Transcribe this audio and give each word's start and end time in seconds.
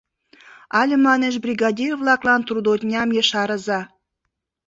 Але, 0.79 0.95
манеш, 1.07 1.35
бригадир-влаклан 1.43 2.41
трудодням 2.47 3.09
ешарыза. 3.21 3.79